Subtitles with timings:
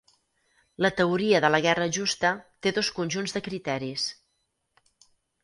[0.85, 2.31] La teoria de la guerra justa
[2.67, 4.09] té dos conjunts de criteris.